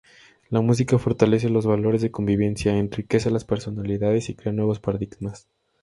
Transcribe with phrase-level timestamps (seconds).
[0.49, 5.47] La música fortalece los valores de convivencia, enriquece las personalidades y crea nuevos paradigmas.